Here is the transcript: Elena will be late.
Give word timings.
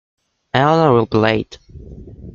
Elena 0.55 0.93
will 0.93 1.05
be 1.05 1.17
late. 1.19 1.59